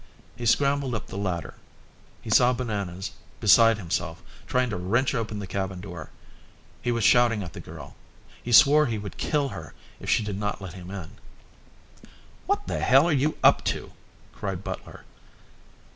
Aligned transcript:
He 0.35 0.47
scrambled 0.47 0.95
up 0.95 1.05
the 1.05 1.15
ladder. 1.15 1.53
He 2.23 2.31
saw 2.31 2.53
Bananas, 2.53 3.11
beside 3.39 3.77
himself, 3.77 4.23
trying 4.47 4.71
to 4.71 4.75
wrench 4.75 5.13
open 5.13 5.37
the 5.37 5.45
cabin 5.45 5.79
door. 5.79 6.09
He 6.81 6.91
was 6.91 7.03
shouting 7.03 7.43
at 7.43 7.53
the 7.53 7.59
girl. 7.59 7.95
He 8.41 8.51
swore 8.51 8.87
he 8.87 8.97
would 8.97 9.17
kill 9.17 9.49
her 9.49 9.75
if 9.99 10.09
she 10.09 10.23
did 10.23 10.39
not 10.39 10.59
let 10.59 10.73
him 10.73 10.89
in. 10.89 11.11
"What 12.47 12.63
in 12.67 12.81
hell 12.81 13.07
are 13.07 13.11
you 13.11 13.37
up 13.43 13.63
to?" 13.65 13.91
cried 14.33 14.63
Butler. 14.63 15.05